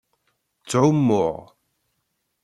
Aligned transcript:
Ttɛummuɣ. 0.61 1.37